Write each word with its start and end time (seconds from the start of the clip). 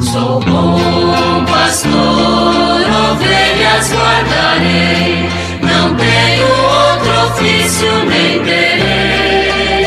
Sou 0.00 0.38
bom 0.40 1.44
pastor, 1.44 1.92
ovelhas 3.10 3.92
guardarei, 3.92 5.28
não 5.60 5.96
tenho 5.96 6.46
outro 6.46 7.10
ofício 7.26 7.88
nem 8.08 8.42
terei. 8.44 9.86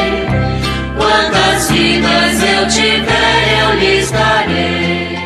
Quantas 0.97 1.71
vidas 1.71 2.43
eu 2.43 2.67
tiver, 2.67 3.61
eu 3.61 3.79
lhes 3.79 4.11
darei. 4.11 5.17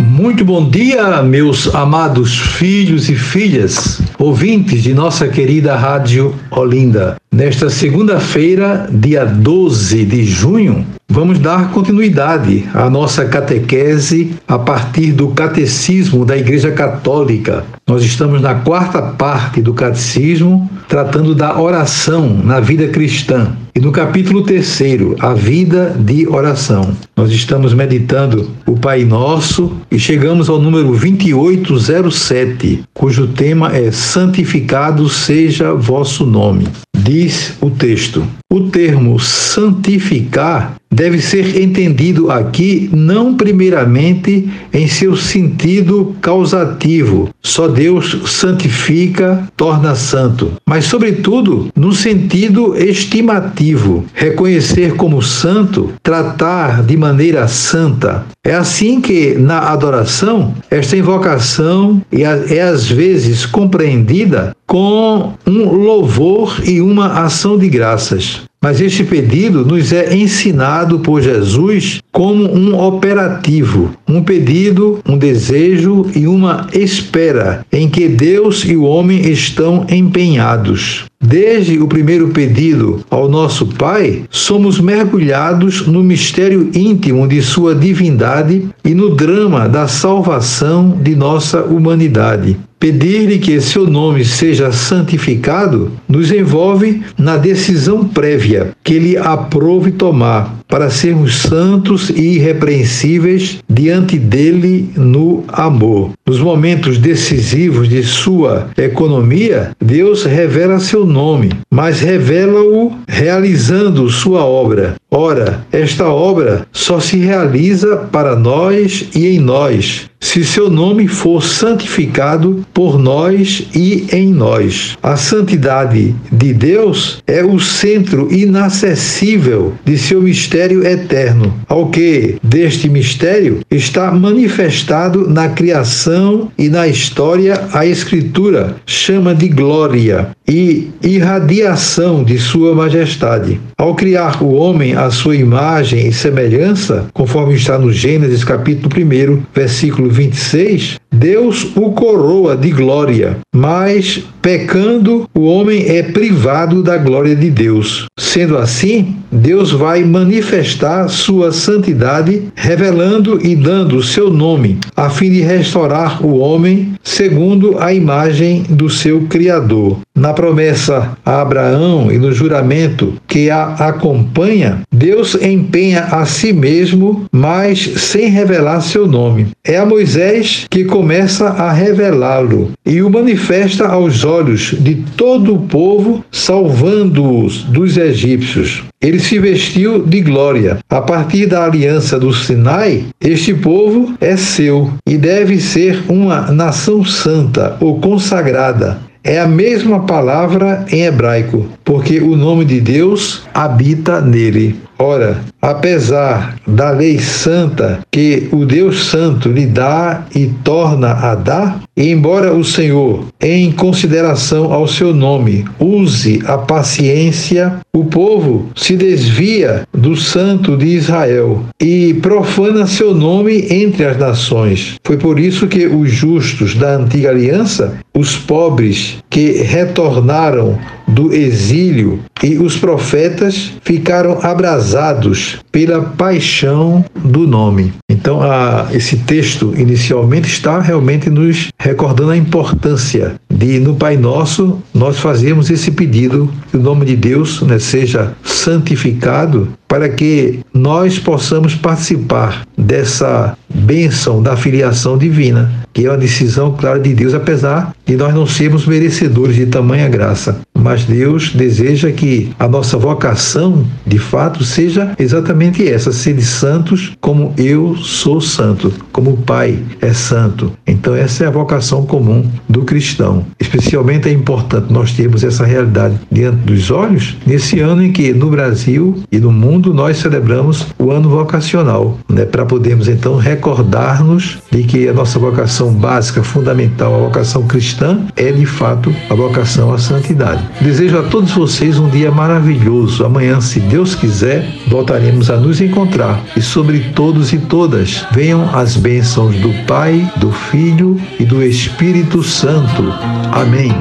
Muito 0.00 0.42
bom 0.42 0.70
dia, 0.70 1.22
meus 1.22 1.74
amados 1.74 2.38
filhos 2.38 3.10
e 3.10 3.14
filhas, 3.14 4.00
ouvintes 4.18 4.82
de 4.82 4.94
nossa 4.94 5.28
querida 5.28 5.76
Rádio 5.76 6.34
Olinda. 6.50 7.16
Nesta 7.30 7.68
segunda-feira, 7.68 8.88
dia 8.90 9.26
12 9.26 10.04
de 10.06 10.24
junho, 10.24 10.86
vamos 11.08 11.38
dar 11.38 11.70
continuidade 11.70 12.64
à 12.74 12.88
nossa 12.88 13.24
catequese 13.24 14.34
a 14.48 14.58
partir 14.58 15.12
do 15.12 15.28
Catecismo 15.28 16.24
da 16.24 16.36
Igreja 16.36 16.72
Católica. 16.72 17.64
Nós 17.86 18.02
estamos 18.02 18.40
na 18.40 18.54
quarta 18.54 19.00
parte 19.00 19.60
do 19.60 19.74
Catecismo, 19.74 20.68
tratando 20.88 21.34
da 21.34 21.60
oração 21.60 22.40
na 22.42 22.60
vida 22.60 22.88
cristã. 22.88 23.52
E 23.74 23.80
no 23.80 23.92
capítulo 23.92 24.42
terceiro, 24.42 25.16
a 25.18 25.34
vida 25.34 25.94
de 25.98 26.28
oração. 26.28 26.96
Nós 27.16 27.30
estamos 27.30 27.74
meditando 27.74 28.50
o 28.66 28.76
Pai 28.76 29.04
Nosso 29.04 29.72
e 29.90 29.98
chegamos 29.98 30.48
ao 30.48 30.60
número 30.60 30.88
2807, 30.88 32.84
cujo 32.94 33.28
tema 33.28 33.74
é 33.76 33.90
Santificado 33.90 35.08
seja 35.08 35.74
vosso 35.74 36.24
nome 36.24 36.66
diz 37.04 37.54
o 37.60 37.70
texto. 37.70 38.26
O 38.50 38.68
termo 38.70 39.20
santificar 39.20 40.76
deve 40.94 41.20
ser 41.20 41.60
entendido 41.60 42.30
aqui 42.30 42.88
não 42.92 43.34
primeiramente 43.34 44.48
em 44.72 44.86
seu 44.86 45.16
sentido 45.16 46.14
causativo, 46.20 47.28
só 47.42 47.66
Deus 47.66 48.16
santifica, 48.26 49.48
torna 49.56 49.94
santo, 49.94 50.52
mas 50.66 50.84
sobretudo 50.84 51.68
no 51.74 51.92
sentido 51.92 52.76
estimativo, 52.76 54.04
reconhecer 54.14 54.94
como 54.94 55.20
santo, 55.20 55.92
tratar 56.02 56.82
de 56.82 56.96
maneira 56.96 57.48
santa. 57.48 58.24
É 58.44 58.54
assim 58.54 59.00
que 59.00 59.34
na 59.34 59.70
adoração 59.70 60.54
esta 60.70 60.96
invocação 60.96 62.00
é 62.12 62.60
às 62.60 62.86
vezes 62.88 63.46
compreendida 63.46 64.54
com 64.66 65.32
um 65.46 65.64
louvor 65.72 66.60
e 66.64 66.80
uma 66.80 67.24
ação 67.24 67.58
de 67.58 67.68
graças. 67.68 68.42
Mas 68.64 68.80
este 68.80 69.04
pedido 69.04 69.62
nos 69.62 69.92
é 69.92 70.16
ensinado 70.16 70.98
por 71.00 71.20
Jesus 71.20 72.00
como 72.10 72.44
um 72.44 72.74
operativo, 72.80 73.90
um 74.08 74.22
pedido, 74.22 75.00
um 75.06 75.18
desejo 75.18 76.06
e 76.16 76.26
uma 76.26 76.66
espera 76.72 77.66
em 77.70 77.90
que 77.90 78.08
Deus 78.08 78.64
e 78.64 78.74
o 78.74 78.84
homem 78.84 79.28
estão 79.28 79.84
empenhados. 79.90 81.04
Desde 81.22 81.78
o 81.78 81.86
primeiro 81.86 82.28
pedido 82.28 83.04
ao 83.10 83.28
nosso 83.28 83.66
Pai, 83.66 84.24
somos 84.30 84.80
mergulhados 84.80 85.86
no 85.86 86.02
mistério 86.02 86.70
íntimo 86.74 87.28
de 87.28 87.42
Sua 87.42 87.74
divindade 87.74 88.66
e 88.82 88.94
no 88.94 89.14
drama 89.14 89.68
da 89.68 89.86
salvação 89.86 90.98
de 91.02 91.14
nossa 91.14 91.62
humanidade. 91.62 92.56
Pedir-lhe 92.84 93.38
que 93.38 93.62
seu 93.62 93.86
nome 93.86 94.26
seja 94.26 94.70
santificado 94.70 95.90
nos 96.06 96.30
envolve 96.30 97.02
na 97.16 97.38
decisão 97.38 98.06
prévia 98.06 98.72
que 98.84 98.92
ele 98.92 99.16
aprove 99.16 99.90
tomar 99.90 100.54
para 100.68 100.90
sermos 100.90 101.36
santos 101.36 102.10
e 102.10 102.34
irrepreensíveis 102.34 103.60
diante 103.66 104.18
dele 104.18 104.90
no 104.96 105.44
amor. 105.48 106.10
Nos 106.26 106.38
momentos 106.40 106.98
decisivos 106.98 107.88
de 107.88 108.02
sua 108.02 108.68
economia, 108.76 109.70
Deus 109.80 110.24
revela 110.24 110.78
seu 110.78 111.06
nome, 111.06 111.52
mas 111.70 112.00
revela-o 112.00 112.92
realizando 113.08 114.10
sua 114.10 114.44
obra. 114.44 114.96
Ora, 115.16 115.64
esta 115.70 116.08
obra 116.08 116.66
só 116.72 116.98
se 116.98 117.18
realiza 117.18 117.98
para 117.98 118.34
nós 118.34 119.08
e 119.14 119.28
em 119.28 119.38
nós, 119.38 120.10
se 120.18 120.44
seu 120.44 120.68
nome 120.68 121.06
for 121.06 121.40
santificado 121.40 122.66
por 122.74 122.98
nós 122.98 123.68
e 123.72 124.08
em 124.10 124.32
nós. 124.32 124.98
A 125.00 125.16
santidade 125.16 126.12
de 126.32 126.52
Deus 126.52 127.22
é 127.28 127.44
o 127.44 127.60
centro 127.60 128.26
inacessível 128.34 129.74
de 129.84 129.96
seu 129.96 130.20
mistério 130.20 130.84
eterno, 130.84 131.54
ao 131.68 131.90
que 131.90 132.36
deste 132.42 132.88
mistério 132.88 133.60
está 133.70 134.10
manifestado 134.10 135.30
na 135.30 135.48
criação 135.48 136.50
e 136.58 136.68
na 136.68 136.88
história 136.88 137.68
a 137.72 137.86
Escritura 137.86 138.74
chama 138.84 139.32
de 139.32 139.48
glória 139.48 140.30
e 140.48 140.88
irradiação 141.02 142.24
de 142.24 142.36
sua 142.38 142.74
majestade. 142.74 143.60
Ao 143.78 143.94
criar 143.94 144.42
o 144.42 144.54
homem 144.54 144.94
à 145.04 145.10
sua 145.10 145.36
imagem 145.36 146.06
e 146.08 146.12
semelhança, 146.12 147.08
conforme 147.12 147.54
está 147.54 147.78
no 147.78 147.92
Gênesis 147.92 148.42
capítulo 148.42 148.88
1, 148.96 149.42
versículo 149.54 150.08
26, 150.08 150.98
Deus 151.14 151.76
o 151.76 151.92
coroa 151.92 152.56
de 152.56 152.70
glória, 152.70 153.38
mas 153.54 154.24
pecando, 154.42 155.28
o 155.34 155.44
homem 155.44 155.88
é 155.88 156.02
privado 156.02 156.82
da 156.82 156.98
glória 156.98 157.34
de 157.36 157.50
Deus. 157.50 158.06
Sendo 158.18 158.58
assim, 158.58 159.16
Deus 159.32 159.70
vai 159.70 160.04
manifestar 160.04 161.08
sua 161.08 161.50
santidade, 161.50 162.48
revelando 162.54 163.40
e 163.44 163.56
dando 163.56 164.02
seu 164.02 164.28
nome, 164.28 164.78
a 164.96 165.08
fim 165.08 165.30
de 165.30 165.40
restaurar 165.40 166.24
o 166.24 166.36
homem 166.38 166.94
segundo 167.02 167.78
a 167.78 167.92
imagem 167.94 168.64
do 168.68 168.90
seu 168.90 169.22
Criador. 169.22 169.98
Na 170.16 170.32
promessa 170.32 171.16
a 171.24 171.40
Abraão 171.40 172.12
e 172.12 172.18
no 172.18 172.32
juramento 172.32 173.14
que 173.26 173.50
a 173.50 173.74
acompanha, 173.74 174.82
Deus 174.92 175.34
empenha 175.34 176.02
a 176.04 176.24
si 176.26 176.52
mesmo, 176.52 177.24
mas 177.32 177.80
sem 177.80 178.28
revelar 178.28 178.80
seu 178.80 179.06
nome. 179.06 179.48
É 179.64 179.76
a 179.76 179.86
Moisés 179.86 180.66
que 180.70 180.84
começa 181.04 181.48
a 181.48 181.70
revelá-lo 181.70 182.72
e 182.82 183.02
o 183.02 183.10
manifesta 183.10 183.86
aos 183.86 184.24
olhos 184.24 184.74
de 184.80 184.94
todo 185.18 185.54
o 185.54 185.58
povo, 185.60 186.24
salvando-os 186.32 187.62
dos 187.64 187.98
egípcios. 187.98 188.82
Ele 189.02 189.18
se 189.18 189.38
vestiu 189.38 190.02
de 190.06 190.22
glória. 190.22 190.78
A 190.88 191.02
partir 191.02 191.44
da 191.44 191.62
aliança 191.62 192.18
do 192.18 192.32
Sinai, 192.32 193.04
este 193.20 193.52
povo 193.52 194.14
é 194.18 194.34
seu 194.34 194.94
e 195.06 195.18
deve 195.18 195.60
ser 195.60 196.02
uma 196.08 196.50
nação 196.50 197.04
santa 197.04 197.76
ou 197.80 198.00
consagrada. 198.00 198.96
É 199.22 199.38
a 199.38 199.46
mesma 199.46 200.06
palavra 200.06 200.86
em 200.90 201.02
hebraico, 201.02 201.66
porque 201.84 202.18
o 202.18 202.34
nome 202.34 202.64
de 202.64 202.80
Deus 202.80 203.42
habita 203.52 204.22
nele. 204.22 204.76
Ora, 204.98 205.40
apesar 205.64 206.56
da 206.66 206.90
lei 206.90 207.18
santa 207.18 208.00
que 208.10 208.48
o 208.52 208.66
Deus 208.66 209.06
Santo 209.06 209.48
lhe 209.48 209.64
dá 209.64 210.26
e 210.34 210.46
torna 210.62 211.12
a 211.12 211.34
dar, 211.34 211.80
e 211.96 212.10
embora 212.10 212.52
o 212.52 212.62
Senhor, 212.62 213.24
em 213.40 213.72
consideração 213.72 214.72
ao 214.72 214.86
seu 214.86 215.14
nome, 215.14 215.64
use 215.78 216.42
a 216.44 216.58
paciência, 216.58 217.80
o 217.94 218.04
povo 218.04 218.68
se 218.74 218.94
desvia 218.96 219.86
do 219.92 220.16
Santo 220.16 220.76
de 220.76 220.86
Israel 220.86 221.62
e 221.80 222.12
profana 222.14 222.86
seu 222.86 223.14
nome 223.14 223.66
entre 223.70 224.04
as 224.04 224.18
nações. 224.18 224.96
Foi 225.02 225.16
por 225.16 225.38
isso 225.38 225.66
que 225.66 225.86
os 225.86 226.10
justos 226.10 226.74
da 226.74 226.96
antiga 226.96 227.30
aliança, 227.30 227.94
os 228.14 228.36
pobres 228.36 229.18
que 229.30 229.62
retornaram 229.62 230.78
do 231.06 231.32
exílio 231.32 232.20
e 232.42 232.58
os 232.58 232.76
profetas 232.76 233.72
ficaram 233.82 234.38
abrasados 234.42 235.53
pela 235.70 236.02
paixão 236.02 237.04
do 237.16 237.46
nome. 237.46 237.92
Então, 238.10 238.42
a, 238.42 238.88
esse 238.92 239.16
texto 239.18 239.74
inicialmente 239.76 240.48
está 240.48 240.80
realmente 240.80 241.28
nos 241.28 241.68
recordando 241.78 242.30
a 242.30 242.36
importância 242.36 243.34
de, 243.50 243.78
no 243.78 243.94
Pai 243.94 244.16
Nosso, 244.16 244.80
nós 244.92 245.18
fazermos 245.18 245.70
esse 245.70 245.90
pedido 245.90 246.50
que 246.70 246.76
o 246.76 246.80
nome 246.80 247.06
de 247.06 247.16
Deus 247.16 247.60
né, 247.62 247.78
seja 247.78 248.32
santificado 248.42 249.68
para 249.86 250.08
que 250.08 250.60
nós 250.72 251.18
possamos 251.18 251.74
participar 251.74 252.66
dessa 252.76 253.56
bênção 253.72 254.42
da 254.42 254.56
filiação 254.56 255.16
divina, 255.16 255.70
que 255.92 256.06
é 256.06 256.10
uma 256.10 256.18
decisão 256.18 256.72
clara 256.72 256.98
de 256.98 257.14
Deus, 257.14 257.34
apesar 257.34 257.94
de 258.04 258.16
nós 258.16 258.34
não 258.34 258.46
sermos 258.46 258.86
merecedores 258.86 259.56
de 259.56 259.66
tamanha 259.66 260.08
graça. 260.08 260.60
Mas 260.84 261.04
Deus 261.04 261.52
deseja 261.54 262.10
que 262.10 262.50
a 262.58 262.68
nossa 262.68 262.98
vocação, 262.98 263.86
de 264.06 264.18
fato, 264.18 264.62
seja 264.62 265.12
exatamente 265.18 265.88
essa: 265.88 266.12
ser 266.12 266.38
santos 266.42 267.12
como 267.22 267.54
eu 267.56 267.96
sou 267.96 268.38
santo, 268.40 268.92
como 269.10 269.30
o 269.30 269.36
Pai 269.38 269.78
é 270.02 270.12
santo. 270.12 270.72
Então, 270.86 271.14
essa 271.14 271.44
é 271.44 271.46
a 271.46 271.50
vocação 271.50 272.04
comum 272.04 272.44
do 272.68 272.82
cristão. 272.82 273.46
Especialmente 273.58 274.28
é 274.28 274.32
importante 274.32 274.92
nós 274.92 275.12
termos 275.12 275.42
essa 275.42 275.64
realidade 275.64 276.20
diante 276.30 276.58
dos 276.58 276.90
olhos 276.90 277.36
nesse 277.46 277.80
ano 277.80 278.02
em 278.04 278.12
que 278.12 278.34
no 278.34 278.50
Brasil 278.50 279.22
e 279.32 279.38
no 279.38 279.50
mundo 279.50 279.94
nós 279.94 280.18
celebramos 280.18 280.86
o 280.98 281.10
ano 281.10 281.30
vocacional, 281.30 282.18
né, 282.28 282.44
para 282.44 282.66
podermos 282.66 283.08
então 283.08 283.36
recordar-nos 283.36 284.58
de 284.70 284.82
que 284.82 285.08
a 285.08 285.14
nossa 285.14 285.38
vocação 285.38 285.92
básica, 285.92 286.42
fundamental, 286.42 287.14
a 287.14 287.18
vocação 287.18 287.62
cristã, 287.66 287.93
é 288.36 288.50
de 288.50 288.66
fato 288.66 289.14
a 289.30 289.34
vocação 289.34 289.92
à 289.92 289.98
santidade. 289.98 290.62
Desejo 290.80 291.18
a 291.18 291.22
todos 291.24 291.52
vocês 291.52 291.98
um 291.98 292.08
dia 292.08 292.30
maravilhoso. 292.30 293.24
Amanhã, 293.24 293.60
se 293.60 293.80
Deus 293.80 294.14
quiser, 294.14 294.66
voltaremos 294.88 295.50
a 295.50 295.56
nos 295.56 295.80
encontrar 295.80 296.40
e 296.56 296.62
sobre 296.62 297.00
todos 297.14 297.52
e 297.52 297.58
todas 297.58 298.26
venham 298.32 298.68
as 298.74 298.96
bênçãos 298.96 299.54
do 299.56 299.72
Pai, 299.86 300.30
do 300.36 300.50
Filho 300.50 301.20
e 301.38 301.44
do 301.44 301.62
Espírito 301.62 302.42
Santo. 302.42 303.04
Amém. 303.52 303.92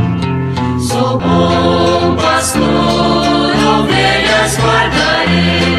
Sou 0.80 1.20
bom 1.20 2.16
pastor, 2.16 2.62
ovelhas 3.80 4.58
guardarei. 4.58 5.74